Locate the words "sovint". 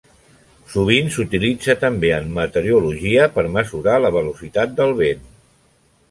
0.75-1.11